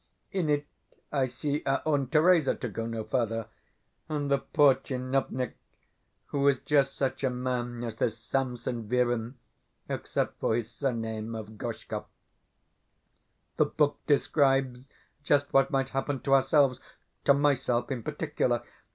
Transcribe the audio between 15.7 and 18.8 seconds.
happen to ourselves to myself in particular.